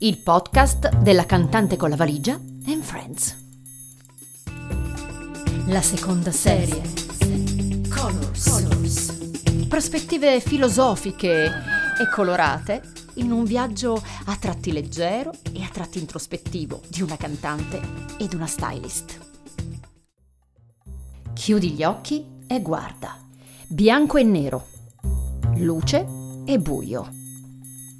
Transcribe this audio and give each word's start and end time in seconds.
il 0.00 0.18
podcast 0.18 0.96
della 0.98 1.26
cantante 1.26 1.76
con 1.76 1.90
la 1.90 1.96
valigia 1.96 2.34
and 2.34 2.82
Friends. 2.82 3.36
La 5.66 5.82
seconda 5.82 6.30
serie. 6.30 6.80
Colors. 7.88 8.48
Colors. 8.48 9.66
Prospettive 9.66 10.38
filosofiche 10.38 11.46
e 11.46 12.08
colorate 12.14 12.80
in 13.14 13.32
un 13.32 13.42
viaggio 13.42 14.00
a 14.26 14.36
tratti 14.36 14.70
leggero 14.70 15.32
e 15.52 15.64
a 15.64 15.68
tratti 15.68 15.98
introspettivo 15.98 16.80
di 16.88 17.02
una 17.02 17.16
cantante 17.16 17.80
ed 18.18 18.34
una 18.34 18.46
stylist. 18.46 19.18
Chiudi 21.32 21.72
gli 21.72 21.82
occhi 21.82 22.24
e 22.46 22.60
guarda. 22.62 23.16
Bianco 23.66 24.16
e 24.16 24.22
nero. 24.22 24.66
Luce 25.56 26.06
e 26.44 26.58
buio. 26.60 27.08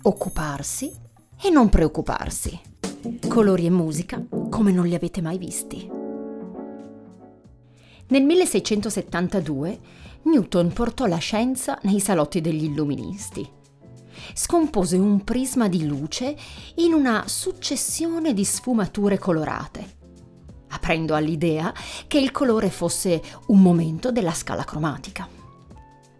Occuparsi 0.02 1.06
e 1.42 1.51
non 1.51 1.69
preoccuparsi. 1.69 2.59
Colori 3.28 3.66
e 3.66 3.70
musica 3.70 4.24
come 4.51 4.73
non 4.73 4.87
li 4.87 4.95
avete 4.95 5.20
mai 5.23 5.38
visti. 5.38 5.88
Nel 8.09 8.24
1672 8.24 9.80
Newton 10.23 10.73
portò 10.73 11.06
la 11.06 11.19
scienza 11.19 11.79
nei 11.82 12.01
salotti 12.01 12.41
degli 12.41 12.65
illuministi. 12.65 13.48
Scompose 14.34 14.96
un 14.96 15.23
prisma 15.23 15.69
di 15.69 15.87
luce 15.87 16.37
in 16.77 16.93
una 16.93 17.24
successione 17.27 18.34
di 18.34 18.45
sfumature 18.45 19.18
colorate, 19.18 19.96
aprendo 20.68 21.15
all'idea 21.15 21.73
che 22.07 22.18
il 22.18 22.32
colore 22.32 22.70
fosse 22.70 23.23
un 23.48 23.62
momento 23.62 24.10
della 24.10 24.32
scala 24.32 24.65
cromatica. 24.65 25.29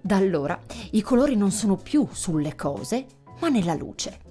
Da 0.01 0.17
allora 0.17 0.59
i 0.93 1.03
colori 1.03 1.37
non 1.37 1.51
sono 1.51 1.77
più 1.77 2.07
sulle 2.13 2.55
cose, 2.55 3.07
ma 3.41 3.49
nella 3.49 3.75
luce. 3.75 4.28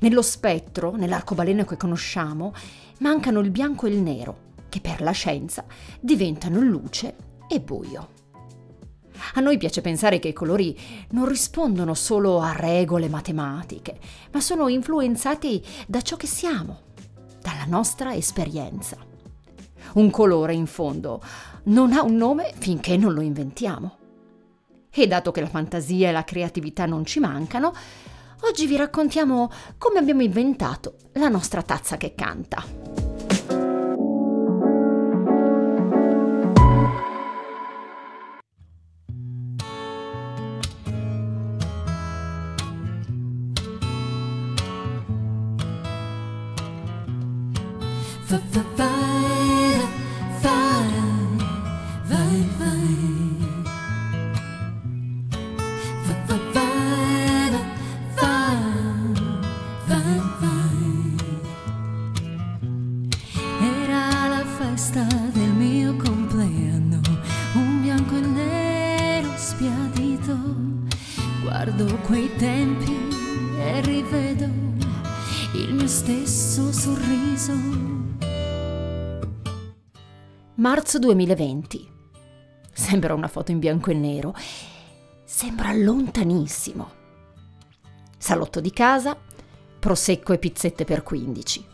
Nello 0.00 0.22
spettro, 0.22 0.96
nell'arcobaleno 0.96 1.64
che 1.64 1.76
conosciamo, 1.76 2.54
mancano 2.98 3.40
il 3.40 3.50
bianco 3.50 3.86
e 3.86 3.90
il 3.90 4.00
nero, 4.00 4.50
che 4.68 4.80
per 4.80 5.00
la 5.00 5.10
scienza 5.10 5.64
diventano 6.00 6.60
luce 6.60 7.16
e 7.48 7.60
buio. 7.60 8.20
A 9.34 9.40
noi 9.40 9.58
piace 9.58 9.80
pensare 9.80 10.18
che 10.18 10.28
i 10.28 10.32
colori 10.32 10.76
non 11.10 11.28
rispondono 11.28 11.94
solo 11.94 12.40
a 12.40 12.52
regole 12.52 13.08
matematiche, 13.08 13.98
ma 14.32 14.40
sono 14.40 14.68
influenzati 14.68 15.62
da 15.86 16.00
ciò 16.00 16.16
che 16.16 16.26
siamo, 16.26 16.80
dalla 17.40 17.66
nostra 17.66 18.14
esperienza. 18.14 18.96
Un 19.94 20.10
colore, 20.10 20.54
in 20.54 20.66
fondo, 20.66 21.22
non 21.64 21.92
ha 21.92 22.02
un 22.02 22.16
nome 22.16 22.52
finché 22.56 22.96
non 22.96 23.12
lo 23.12 23.20
inventiamo. 23.20 23.96
E 24.90 25.06
dato 25.06 25.30
che 25.30 25.40
la 25.40 25.48
fantasia 25.48 26.08
e 26.08 26.12
la 26.12 26.24
creatività 26.24 26.86
non 26.86 27.04
ci 27.04 27.18
mancano, 27.18 27.72
oggi 28.42 28.66
vi 28.66 28.76
raccontiamo 28.76 29.50
come 29.78 29.98
abbiamo 29.98 30.22
inventato 30.22 30.96
la 31.14 31.28
nostra 31.28 31.62
tazza 31.62 31.96
che 31.96 32.14
canta. 32.14 32.91
Marzo 80.92 81.08
2020. 81.08 81.88
Sembra 82.70 83.14
una 83.14 83.28
foto 83.28 83.50
in 83.50 83.58
bianco 83.58 83.90
e 83.90 83.94
nero. 83.94 84.34
Sembra 85.24 85.72
lontanissimo. 85.72 86.90
Salotto 88.18 88.60
di 88.60 88.70
casa, 88.72 89.16
prosecco 89.78 90.34
e 90.34 90.38
pizzette 90.38 90.84
per 90.84 91.02
15. 91.02 91.64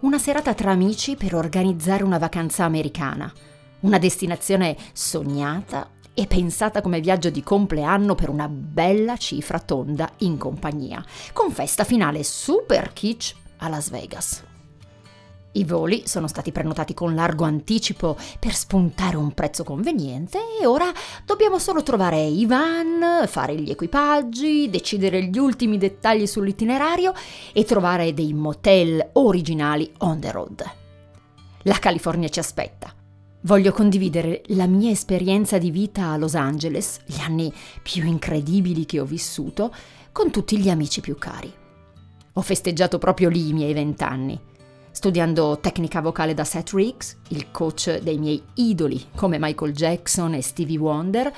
Una 0.00 0.18
serata 0.18 0.52
tra 0.52 0.70
amici 0.70 1.16
per 1.16 1.34
organizzare 1.34 2.04
una 2.04 2.18
vacanza 2.18 2.64
americana. 2.64 3.32
Una 3.80 3.96
destinazione 3.96 4.76
sognata 4.92 5.88
e 6.12 6.26
pensata 6.26 6.82
come 6.82 7.00
viaggio 7.00 7.30
di 7.30 7.42
compleanno 7.42 8.14
per 8.14 8.28
una 8.28 8.48
bella 8.48 9.16
cifra 9.16 9.60
tonda 9.60 10.10
in 10.18 10.36
compagnia, 10.36 11.02
con 11.32 11.50
festa 11.52 11.84
finale 11.84 12.22
super 12.22 12.92
kitsch 12.92 13.34
a 13.60 13.68
Las 13.70 13.88
Vegas. 13.88 14.47
I 15.52 15.64
voli 15.64 16.02
sono 16.06 16.28
stati 16.28 16.52
prenotati 16.52 16.92
con 16.92 17.14
largo 17.14 17.44
anticipo 17.44 18.16
per 18.38 18.54
spuntare 18.54 19.16
un 19.16 19.32
prezzo 19.32 19.64
conveniente 19.64 20.38
e 20.60 20.66
ora 20.66 20.92
dobbiamo 21.24 21.58
solo 21.58 21.82
trovare 21.82 22.22
i 22.22 22.44
van, 22.44 23.26
fare 23.26 23.54
gli 23.56 23.70
equipaggi, 23.70 24.68
decidere 24.68 25.24
gli 25.24 25.38
ultimi 25.38 25.78
dettagli 25.78 26.26
sull'itinerario 26.26 27.12
e 27.52 27.64
trovare 27.64 28.12
dei 28.12 28.34
motel 28.34 29.10
originali 29.14 29.90
on 29.98 30.20
the 30.20 30.30
road. 30.30 30.70
La 31.62 31.78
California 31.78 32.28
ci 32.28 32.38
aspetta 32.38 32.92
Voglio 33.42 33.72
condividere 33.72 34.42
la 34.48 34.66
mia 34.66 34.90
esperienza 34.90 35.58
di 35.58 35.70
vita 35.70 36.08
a 36.08 36.16
Los 36.16 36.34
Angeles, 36.34 37.00
gli 37.06 37.20
anni 37.20 37.52
più 37.82 38.04
incredibili 38.04 38.84
che 38.84 38.98
ho 38.98 39.04
vissuto, 39.04 39.72
con 40.10 40.30
tutti 40.30 40.58
gli 40.58 40.68
amici 40.68 41.00
più 41.00 41.16
cari. 41.16 41.50
Ho 42.32 42.40
festeggiato 42.42 42.98
proprio 42.98 43.28
lì 43.28 43.48
i 43.48 43.52
miei 43.52 43.72
vent'anni, 43.72 44.38
studiando 44.90 45.58
tecnica 45.60 46.00
vocale 46.00 46.34
da 46.34 46.44
Seth 46.44 46.72
Riggs, 46.72 47.16
il 47.28 47.50
coach 47.50 47.98
dei 47.98 48.18
miei 48.18 48.42
idoli 48.54 49.06
come 49.14 49.38
Michael 49.38 49.72
Jackson 49.72 50.34
e 50.34 50.42
Stevie 50.42 50.78
Wonder, 50.78 51.32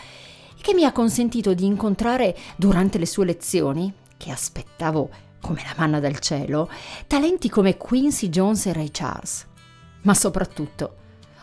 che 0.61 0.75
mi 0.75 0.85
ha 0.85 0.93
consentito 0.93 1.55
di 1.55 1.65
incontrare 1.65 2.37
durante 2.57 2.99
le 2.99 3.07
sue 3.07 3.25
lezioni, 3.25 3.93
che 4.17 4.31
aspettavo 4.31 5.11
come 5.41 5.63
la 5.65 5.75
manna 5.77 6.01
dal 6.01 6.19
cielo, 6.19 6.71
talenti 7.07 7.49
come 7.49 7.77
Quincy 7.77 8.29
Jones 8.29 8.67
e 8.67 8.73
Ray 8.73 8.91
Charles. 8.91 9.47
Ma 10.03 10.15
soprattutto 10.15 10.97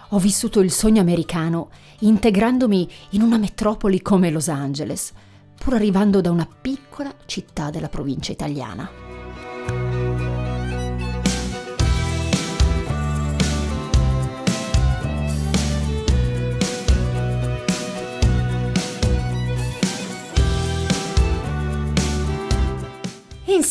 ho 0.09 0.19
vissuto 0.19 0.61
il 0.61 0.71
sogno 0.71 1.01
americano 1.01 1.69
integrandomi 1.99 2.89
in 3.11 3.21
una 3.21 3.37
metropoli 3.37 4.01
come 4.01 4.29
Los 4.29 4.47
Angeles, 4.47 5.11
pur 5.57 5.73
arrivando 5.73 6.21
da 6.21 6.31
una 6.31 6.47
piccola 6.47 7.13
città 7.25 7.69
della 7.69 7.89
provincia 7.89 8.31
italiana. 8.31 9.06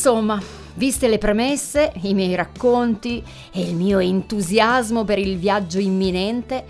Insomma, 0.07 0.41
Viste 0.75 1.09
le 1.09 1.17
premesse, 1.17 1.91
i 2.03 2.13
miei 2.13 2.33
racconti 2.35 3.21
e 3.51 3.61
il 3.61 3.75
mio 3.75 3.99
entusiasmo 3.99 5.03
per 5.03 5.17
il 5.17 5.37
viaggio 5.37 5.79
imminente, 5.79 6.63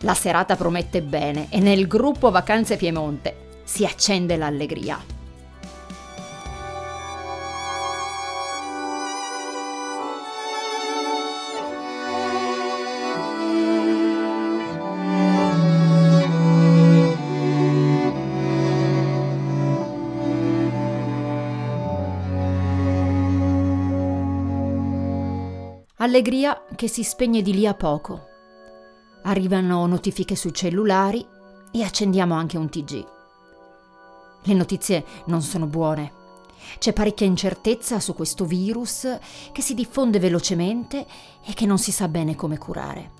la 0.00 0.14
serata 0.14 0.54
promette 0.54 1.02
bene 1.02 1.48
e 1.48 1.58
nel 1.58 1.88
gruppo 1.88 2.30
Vacanze 2.30 2.76
Piemonte 2.76 3.62
si 3.64 3.84
accende 3.84 4.36
l'allegria. 4.36 5.19
Allegria 26.02 26.64
che 26.76 26.88
si 26.88 27.04
spegne 27.04 27.42
di 27.42 27.52
lì 27.52 27.66
a 27.66 27.74
poco. 27.74 28.26
Arrivano 29.24 29.84
notifiche 29.84 30.34
sui 30.34 30.54
cellulari 30.54 31.26
e 31.70 31.82
accendiamo 31.82 32.34
anche 32.34 32.56
un 32.56 32.70
TG. 32.70 33.06
Le 34.44 34.54
notizie 34.54 35.04
non 35.26 35.42
sono 35.42 35.66
buone. 35.66 36.10
C'è 36.78 36.94
parecchia 36.94 37.26
incertezza 37.26 38.00
su 38.00 38.14
questo 38.14 38.46
virus 38.46 39.18
che 39.52 39.60
si 39.60 39.74
diffonde 39.74 40.18
velocemente 40.18 41.06
e 41.44 41.52
che 41.52 41.66
non 41.66 41.76
si 41.76 41.92
sa 41.92 42.08
bene 42.08 42.34
come 42.34 42.56
curare. 42.56 43.10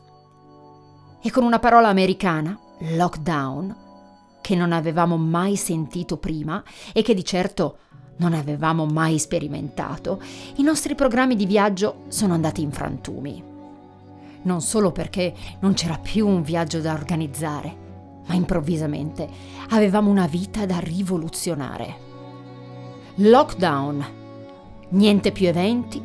E 1.20 1.30
con 1.30 1.44
una 1.44 1.58
parola 1.58 1.88
americana, 1.88 2.58
lockdown, 2.78 4.38
che 4.40 4.54
non 4.56 4.72
avevamo 4.72 5.18
mai 5.18 5.56
sentito 5.56 6.16
prima 6.16 6.64
e 6.94 7.02
che 7.02 7.12
di 7.12 7.26
certo 7.26 7.76
non 8.20 8.34
avevamo 8.34 8.86
mai 8.86 9.18
sperimentato, 9.18 10.20
i 10.56 10.62
nostri 10.62 10.94
programmi 10.94 11.36
di 11.36 11.46
viaggio 11.46 12.02
sono 12.08 12.34
andati 12.34 12.62
in 12.62 12.70
frantumi. 12.70 13.42
Non 14.42 14.60
solo 14.60 14.92
perché 14.92 15.34
non 15.60 15.72
c'era 15.74 15.98
più 15.98 16.26
un 16.26 16.42
viaggio 16.42 16.80
da 16.80 16.92
organizzare, 16.92 17.88
ma 18.26 18.34
improvvisamente 18.34 19.28
avevamo 19.70 20.10
una 20.10 20.26
vita 20.26 20.66
da 20.66 20.78
rivoluzionare. 20.78 22.08
Lockdown. 23.16 24.18
Niente 24.90 25.32
più 25.32 25.46
eventi, 25.46 26.02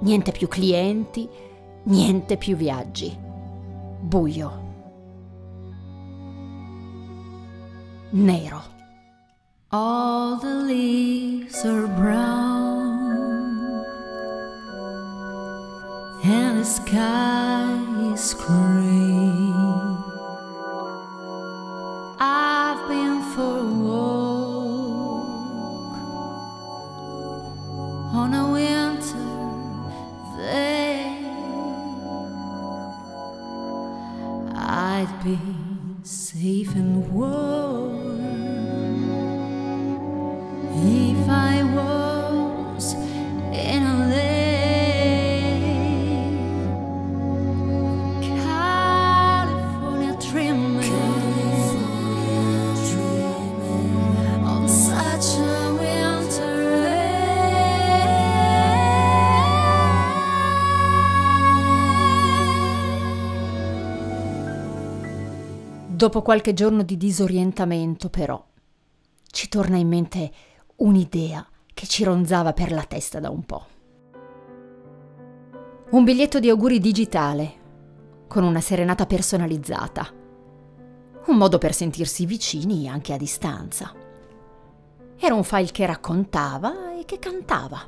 niente 0.00 0.30
più 0.30 0.46
clienti, 0.46 1.28
niente 1.84 2.36
più 2.36 2.54
viaggi. 2.54 3.16
Buio. 4.00 4.64
Nero. 8.10 8.75
All 9.72 10.36
the 10.36 10.54
leaves 10.62 11.64
are 11.64 11.88
brown 11.88 13.16
and 16.22 16.60
the 16.60 16.64
sky 16.64 18.12
is 18.12 18.34
gray. 18.34 19.50
I've 22.20 22.88
been 22.88 23.20
for 23.34 23.58
a 23.58 23.64
walk 23.82 24.86
on 28.14 28.34
a 28.34 28.52
winter 28.52 29.26
day. 30.36 31.26
I'd 34.54 35.12
be 35.24 35.38
safe 36.04 36.72
and 36.76 37.12
warm 37.12 37.45
Dopo 65.96 66.20
qualche 66.20 66.52
giorno 66.52 66.82
di 66.82 66.98
disorientamento, 66.98 68.10
però, 68.10 68.44
ci 69.30 69.48
torna 69.48 69.78
in 69.78 69.88
mente 69.88 70.30
un'idea 70.76 71.48
che 71.72 71.86
ci 71.86 72.04
ronzava 72.04 72.52
per 72.52 72.70
la 72.70 72.82
testa 72.82 73.18
da 73.18 73.30
un 73.30 73.42
po'. 73.46 73.66
Un 75.92 76.04
biglietto 76.04 76.38
di 76.38 76.50
auguri 76.50 76.80
digitale, 76.80 77.54
con 78.28 78.44
una 78.44 78.60
serenata 78.60 79.06
personalizzata. 79.06 80.12
Un 81.28 81.36
modo 81.38 81.56
per 81.56 81.72
sentirsi 81.72 82.26
vicini 82.26 82.90
anche 82.90 83.14
a 83.14 83.16
distanza. 83.16 83.94
Era 85.18 85.34
un 85.34 85.44
file 85.44 85.70
che 85.70 85.86
raccontava 85.86 86.94
e 86.94 87.06
che 87.06 87.18
cantava, 87.18 87.80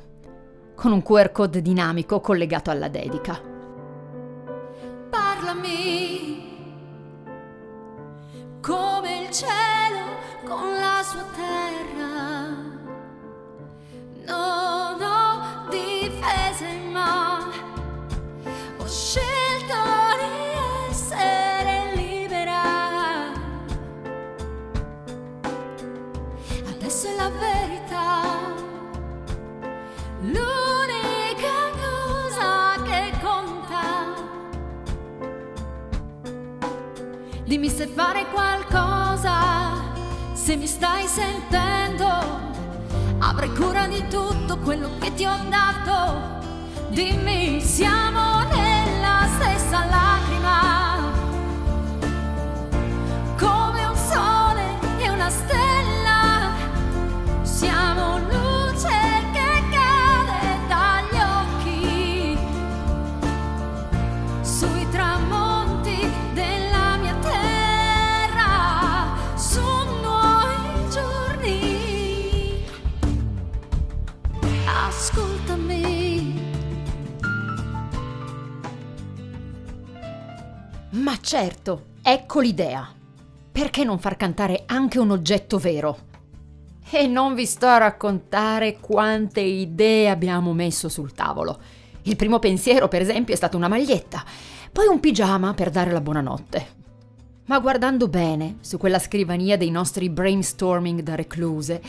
con 0.73 0.91
un 0.91 1.03
QR 1.03 1.31
code 1.31 1.61
dinamico 1.61 2.21
collegato 2.21 2.71
alla 2.71 2.87
dedica. 2.87 3.39
Parlami 5.11 6.48
come 8.61 9.23
il 9.23 9.31
cielo 9.31 10.17
con 10.45 10.73
la 10.73 11.03
sua 11.03 11.25
terra. 11.35 12.47
Non 14.25 15.01
ho 15.01 15.08
Dimmi 37.49 37.67
se 37.67 37.87
fare 37.87 38.27
qualcosa, 38.31 39.73
se 40.33 40.55
mi 40.55 40.67
stai 40.67 41.07
sentendo, 41.07 42.07
avrai 43.17 43.51
cura 43.55 43.87
di 43.87 44.07
tutto 44.07 44.59
quello 44.59 44.91
che 44.99 45.11
ti 45.15 45.25
ho 45.25 45.35
dato. 45.49 46.45
Dimmi, 46.89 47.59
siamo 47.59 48.43
nella 48.49 49.27
stessa 49.33 49.83
lacrima, 49.83 51.11
come 53.39 53.83
un 53.83 53.95
sole 53.95 54.79
e 54.99 55.09
una 55.09 55.29
stella. 55.31 55.68
Certo, 81.29 81.83
ecco 82.01 82.39
l'idea. 82.39 82.91
Perché 83.51 83.83
non 83.83 83.99
far 83.99 84.17
cantare 84.17 84.63
anche 84.65 84.97
un 84.97 85.11
oggetto 85.11 85.59
vero? 85.59 86.07
E 86.89 87.05
non 87.05 87.35
vi 87.35 87.45
sto 87.45 87.67
a 87.67 87.77
raccontare 87.77 88.79
quante 88.79 89.39
idee 89.39 90.09
abbiamo 90.09 90.53
messo 90.53 90.89
sul 90.89 91.13
tavolo. 91.13 91.59
Il 92.01 92.15
primo 92.15 92.39
pensiero, 92.39 92.87
per 92.87 93.03
esempio, 93.03 93.35
è 93.35 93.37
stata 93.37 93.57
una 93.57 93.67
maglietta, 93.67 94.25
poi 94.71 94.87
un 94.87 94.99
pigiama 94.99 95.53
per 95.53 95.69
dare 95.69 95.91
la 95.91 96.01
buonanotte. 96.01 96.67
Ma 97.45 97.59
guardando 97.59 98.07
bene, 98.07 98.57
su 98.61 98.79
quella 98.79 98.97
scrivania 98.97 99.55
dei 99.55 99.69
nostri 99.69 100.09
brainstorming 100.09 101.01
da 101.01 101.13
recluse, 101.13 101.79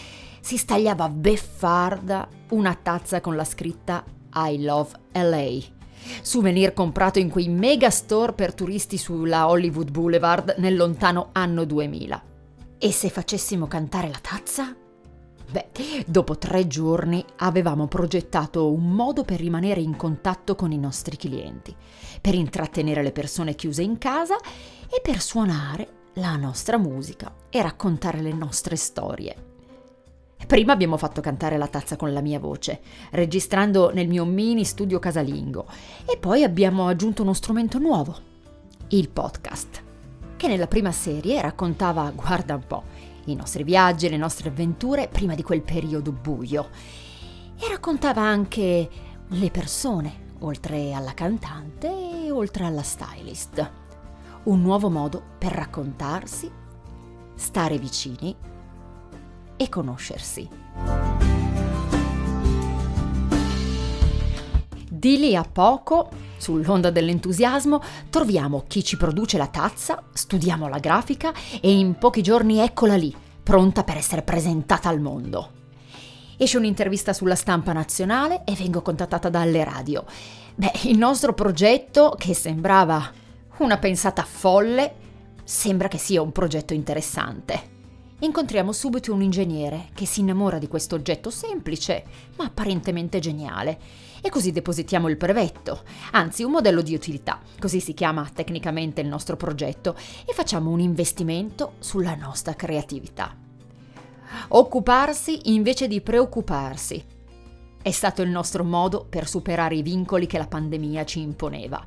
si 0.43 0.59
stagliava 0.59 1.09
beffarda 1.09 2.29
una 2.51 2.75
tazza 2.75 3.23
con 3.23 3.37
la 3.37 3.45
scritta 3.45 4.05
I 4.35 4.63
love 4.63 4.91
LA. 5.13 5.80
Souvenir 6.23 6.73
comprato 6.73 7.19
in 7.19 7.31
quei 7.31 7.49
mega 7.49 7.91
store 7.91 8.33
per 8.33 8.55
turisti 8.55 8.99
sulla 8.99 9.49
Hollywood 9.49 9.91
Boulevard 9.91 10.55
nel 10.59 10.77
lontano 10.77 11.31
anno 11.33 11.65
2000. 11.65 12.23
E 12.79 12.93
se 12.93 13.09
facessimo 13.09 13.67
cantare 13.67 14.09
la 14.09 14.19
tazza? 14.21 14.75
Beh, 15.51 16.05
dopo 16.07 16.39
tre 16.39 16.67
giorni 16.69 17.25
avevamo 17.39 17.89
progettato 17.89 18.73
un 18.73 18.89
modo 18.91 19.25
per 19.25 19.41
rimanere 19.41 19.81
in 19.81 19.97
contatto 19.97 20.55
con 20.55 20.71
i 20.71 20.79
nostri 20.79 21.17
clienti, 21.17 21.75
per 22.21 22.35
intrattenere 22.35 23.03
le 23.03 23.11
persone 23.11 23.57
chiuse 23.57 23.83
in 23.83 23.99
casa 23.99 24.37
e 24.37 25.01
per 25.03 25.21
suonare 25.21 25.89
la 26.15 26.37
nostra 26.37 26.79
musica 26.79 27.35
e 27.51 27.61
raccontare 27.63 28.21
le 28.21 28.33
nostre 28.33 28.77
storie. 28.77 29.50
Prima 30.47 30.73
abbiamo 30.73 30.97
fatto 30.97 31.21
cantare 31.21 31.57
la 31.57 31.69
tazza 31.69 31.97
con 31.97 32.13
la 32.13 32.21
mia 32.21 32.41
voce, 32.41 32.81
registrando 33.11 33.93
nel 33.93 34.09
mio 34.09 34.25
mini 34.25 34.65
studio 34.65 34.99
casalingo, 34.99 35.67
e 36.05 36.17
poi 36.17 36.43
abbiamo 36.43 36.89
aggiunto 36.89 37.23
uno 37.23 37.35
strumento 37.35 37.79
nuovo, 37.79 38.17
il 38.89 39.09
podcast, 39.09 39.83
che 40.37 40.49
nella 40.49 40.67
prima 40.67 40.91
serie 40.91 41.41
raccontava, 41.41 42.11
guarda 42.17 42.57
un 42.57 42.67
po', 42.67 42.83
i 43.27 43.35
nostri 43.37 43.63
viaggi 43.63 44.09
le 44.09 44.17
nostre 44.17 44.49
avventure 44.49 45.09
prima 45.09 45.35
di 45.35 45.43
quel 45.43 45.63
periodo 45.63 46.11
buio, 46.11 46.69
e 47.57 47.69
raccontava 47.69 48.23
anche 48.23 48.89
le 49.29 49.51
persone, 49.51 50.29
oltre 50.41 50.93
alla 50.93 51.15
cantante 51.15 52.25
e 52.25 52.31
oltre 52.31 52.65
alla 52.65 52.83
stylist. 52.83 53.71
Un 54.45 54.63
nuovo 54.63 54.89
modo 54.89 55.23
per 55.39 55.53
raccontarsi, 55.53 56.51
stare 57.35 57.79
vicini 57.79 58.35
e 59.61 59.69
conoscersi. 59.69 60.49
Di 64.89 65.19
lì 65.19 65.37
a 65.37 65.45
poco, 65.45 66.09
sull'onda 66.39 66.91
dell'entusiasmo, 66.91 67.83
troviamo 68.09 68.65
chi 68.67 68.83
ci 68.83 68.97
produce 68.97 69.37
la 69.37 69.49
tazza, 69.49 70.03
studiamo 70.11 70.67
la 70.67 70.79
grafica 70.79 71.35
e 71.61 71.71
in 71.71 71.99
pochi 71.99 72.23
giorni 72.23 72.59
eccola 72.59 72.97
lì, 72.97 73.15
pronta 73.43 73.85
per 73.85 73.99
essere 73.99 74.23
presentata 74.23 74.89
al 74.89 75.01
mondo. 75.01 75.51
Esce 76.39 76.57
un'intervista 76.57 77.13
sulla 77.13 77.35
stampa 77.35 77.75
nazionale 77.75 78.45
e 78.45 78.55
vengo 78.55 78.81
contattata 78.81 79.29
dalle 79.29 79.63
radio. 79.63 80.05
Beh, 80.55 80.73
il 80.85 80.97
nostro 80.97 81.35
progetto, 81.35 82.15
che 82.17 82.33
sembrava 82.33 83.13
una 83.59 83.77
pensata 83.77 84.23
folle, 84.23 84.95
sembra 85.45 85.89
che 85.89 85.99
sia 85.99 86.23
un 86.23 86.33
progetto 86.33 86.73
interessante. 86.73 87.70
Incontriamo 88.21 88.73
subito 88.73 89.13
un 89.13 89.23
ingegnere 89.23 89.89
che 89.95 90.07
si 90.07 90.21
innamora 90.21 90.59
di 90.59 90.69
questo 90.69 90.95
oggetto 90.95 91.31
semplice 91.31 92.05
ma 92.37 92.45
apparentemente 92.45 93.19
geniale 93.19 93.79
e 94.23 94.29
così 94.29 94.53
depositiamo 94.53 95.09
il 95.09 95.17
brevetto, 95.17 95.83
anzi 96.13 96.43
un 96.43 96.53
modello 96.53 96.83
di 96.83 96.95
utilità, 96.95 97.41
così 97.59 97.81
si 97.81 97.95
chiama 97.95 98.29
tecnicamente 98.33 99.01
il 99.01 99.09
nostro 99.09 99.37
progetto, 99.37 99.97
e 100.27 100.33
facciamo 100.33 100.71
un 100.71 100.81
investimento 100.81 101.75
sulla 101.79 102.15
nostra 102.15 102.55
creatività. 102.55 103.35
Occuparsi 104.49 105.53
invece 105.53 105.89
di 105.89 106.01
preoccuparsi. 106.01 107.03
È 107.83 107.91
stato 107.91 108.23
il 108.23 108.29
nostro 108.29 108.63
modo 108.63 109.07
per 109.09 109.27
superare 109.27 109.75
i 109.75 109.83
vincoli 109.83 110.27
che 110.27 110.39
la 110.39 110.47
pandemia 110.47 111.05
ci 111.05 111.21
imponeva. 111.21 111.83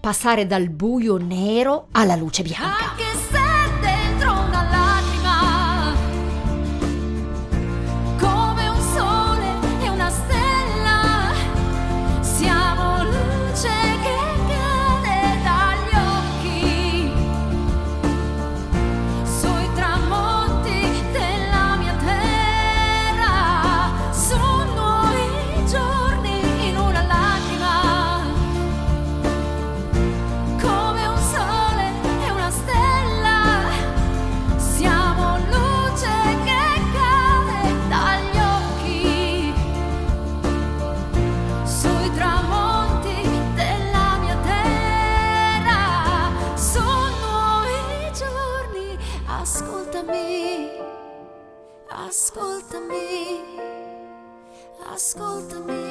Passare 0.00 0.46
dal 0.46 0.68
buio 0.68 1.16
nero 1.16 1.88
alla 1.90 2.14
luce 2.14 2.42
bianca. 2.42 3.45
Ascoltami, 49.46 50.70
ascoltami, 51.88 53.06
ascoltami, 54.82 55.84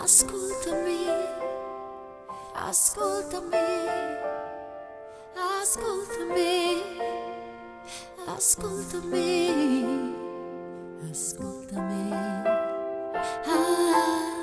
ascoltami. 0.00 1.00
Ascoltami, 2.68 3.68
ascoltami, 5.36 6.82
ascoltami, 8.26 9.40
ascoltami. 11.10 12.12
Ah. 13.46 14.37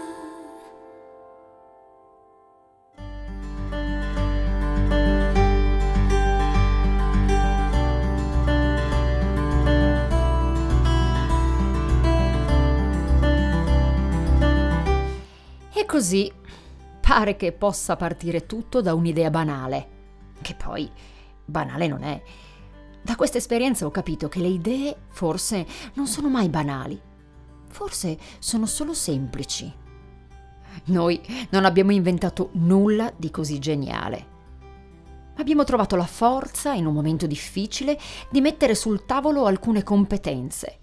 Così 15.95 16.29
pare 16.99 17.37
che 17.37 17.53
possa 17.53 17.95
partire 17.95 18.45
tutto 18.45 18.81
da 18.81 18.93
un'idea 18.93 19.29
banale, 19.29 19.87
che 20.41 20.53
poi 20.53 20.91
banale 21.45 21.87
non 21.87 22.03
è. 22.03 22.21
Da 23.01 23.15
questa 23.15 23.37
esperienza 23.37 23.85
ho 23.85 23.91
capito 23.91 24.27
che 24.27 24.41
le 24.41 24.49
idee 24.49 24.93
forse 25.07 25.65
non 25.93 26.05
sono 26.07 26.27
mai 26.27 26.49
banali, 26.49 27.01
forse 27.69 28.17
sono 28.39 28.65
solo 28.65 28.93
semplici. 28.93 29.73
Noi 30.87 31.21
non 31.51 31.63
abbiamo 31.63 31.93
inventato 31.93 32.49
nulla 32.55 33.13
di 33.15 33.31
così 33.31 33.57
geniale. 33.59 34.33
Abbiamo 35.37 35.63
trovato 35.63 35.95
la 35.95 36.05
forza, 36.05 36.73
in 36.73 36.87
un 36.87 36.93
momento 36.93 37.25
difficile, 37.25 37.97
di 38.29 38.41
mettere 38.41 38.75
sul 38.75 39.05
tavolo 39.05 39.45
alcune 39.45 39.81
competenze 39.81 40.79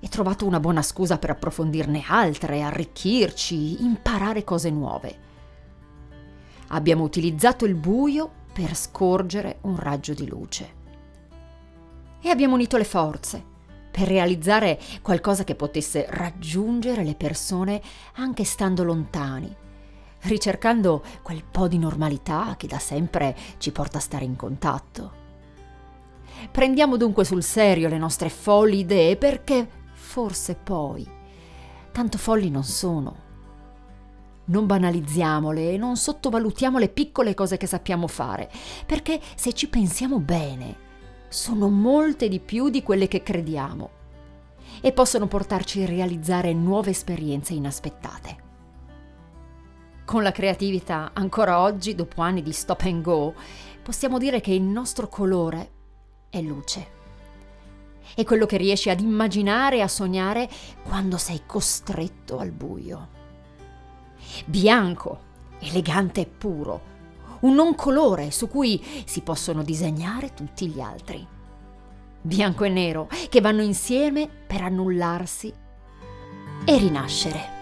e 0.00 0.08
trovato 0.08 0.46
una 0.46 0.60
buona 0.60 0.82
scusa 0.82 1.18
per 1.18 1.30
approfondirne 1.30 2.04
altre, 2.06 2.62
arricchirci, 2.62 3.82
imparare 3.82 4.44
cose 4.44 4.70
nuove. 4.70 5.26
Abbiamo 6.68 7.02
utilizzato 7.02 7.64
il 7.64 7.74
buio 7.74 8.30
per 8.52 8.74
scorgere 8.74 9.58
un 9.62 9.76
raggio 9.76 10.14
di 10.14 10.26
luce. 10.26 10.76
E 12.20 12.28
abbiamo 12.28 12.54
unito 12.54 12.76
le 12.76 12.84
forze 12.84 13.56
per 13.90 14.06
realizzare 14.06 14.78
qualcosa 15.02 15.44
che 15.44 15.54
potesse 15.54 16.06
raggiungere 16.08 17.04
le 17.04 17.14
persone 17.14 17.80
anche 18.14 18.44
stando 18.44 18.84
lontani, 18.84 19.54
ricercando 20.22 21.02
quel 21.22 21.42
po' 21.48 21.68
di 21.68 21.78
normalità 21.78 22.54
che 22.56 22.66
da 22.66 22.78
sempre 22.78 23.36
ci 23.58 23.72
porta 23.72 23.98
a 23.98 24.02
stare 24.02 24.24
in 24.24 24.36
contatto. 24.36 25.26
Prendiamo 26.50 26.96
dunque 26.96 27.24
sul 27.24 27.42
serio 27.42 27.88
le 27.88 27.98
nostre 27.98 28.28
folli 28.28 28.78
idee 28.80 29.16
perché 29.16 29.77
forse 30.08 30.54
poi 30.54 31.06
tanto 31.92 32.16
folli 32.16 32.48
non 32.48 32.64
sono. 32.64 33.26
Non 34.46 34.64
banalizziamole 34.64 35.72
e 35.72 35.76
non 35.76 35.98
sottovalutiamo 35.98 36.78
le 36.78 36.88
piccole 36.88 37.34
cose 37.34 37.58
che 37.58 37.66
sappiamo 37.66 38.06
fare, 38.06 38.50
perché 38.86 39.20
se 39.34 39.52
ci 39.52 39.68
pensiamo 39.68 40.18
bene, 40.18 40.86
sono 41.28 41.68
molte 41.68 42.28
di 42.28 42.40
più 42.40 42.70
di 42.70 42.82
quelle 42.82 43.06
che 43.06 43.22
crediamo 43.22 43.90
e 44.80 44.92
possono 44.92 45.26
portarci 45.26 45.82
a 45.82 45.86
realizzare 45.86 46.54
nuove 46.54 46.90
esperienze 46.90 47.52
inaspettate. 47.52 48.46
Con 50.06 50.22
la 50.22 50.32
creatività, 50.32 51.10
ancora 51.12 51.60
oggi, 51.60 51.94
dopo 51.94 52.22
anni 52.22 52.42
di 52.42 52.52
stop 52.52 52.80
and 52.84 53.02
go, 53.02 53.34
possiamo 53.82 54.16
dire 54.16 54.40
che 54.40 54.52
il 54.52 54.62
nostro 54.62 55.08
colore 55.08 55.70
è 56.30 56.40
luce. 56.40 56.96
È 58.14 58.24
quello 58.24 58.46
che 58.46 58.56
riesci 58.56 58.90
ad 58.90 59.00
immaginare 59.00 59.76
e 59.76 59.80
a 59.80 59.88
sognare 59.88 60.48
quando 60.82 61.16
sei 61.16 61.42
costretto 61.46 62.38
al 62.38 62.50
buio. 62.50 63.08
Bianco, 64.44 65.20
elegante 65.60 66.22
e 66.22 66.26
puro, 66.26 66.96
un 67.40 67.54
non 67.54 67.74
colore 67.74 68.30
su 68.30 68.48
cui 68.48 68.82
si 69.04 69.20
possono 69.20 69.62
disegnare 69.62 70.34
tutti 70.34 70.66
gli 70.68 70.80
altri. 70.80 71.26
Bianco 72.20 72.64
e 72.64 72.68
nero 72.68 73.08
che 73.28 73.40
vanno 73.40 73.62
insieme 73.62 74.28
per 74.28 74.62
annullarsi 74.62 75.52
e 76.64 76.76
rinascere. 76.76 77.57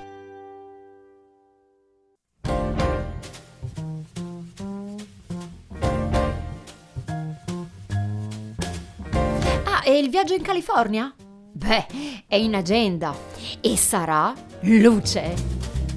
E 9.86 9.98
il 9.98 10.10
viaggio 10.10 10.34
in 10.34 10.42
California? 10.42 11.14
Beh, 11.52 11.86
è 12.26 12.34
in 12.34 12.56
agenda 12.56 13.16
e 13.60 13.76
sarà 13.76 14.34
luce. 14.62 15.32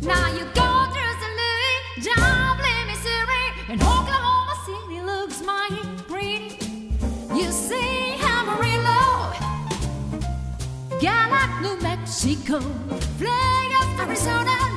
Now 0.01 0.27
you 0.27 0.45
go 0.53 0.91
through. 0.91 1.07
Louis, 1.39 2.05
Joplin, 2.05 2.85
Missouri, 2.85 3.45
and 3.69 3.81
Oklahoma 3.81 4.53
City 4.63 5.01
looks 5.01 5.41
mighty 5.41 5.81
pretty. 6.07 6.93
You 7.33 7.51
see 7.51 8.13
Amarillo, 8.21 9.33
Gallup, 10.99 11.61
New 11.61 11.75
Mexico, 11.81 12.59
Vegas, 13.17 13.99
Arizona, 13.99 14.68